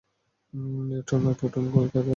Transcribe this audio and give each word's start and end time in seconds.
Neutron 0.89 1.21
আর 1.27 1.35
proton 1.39 1.63
এই 1.63 1.71
কণা 1.71 1.81
দিয়েই 1.81 1.91
তৈরি। 1.93 2.09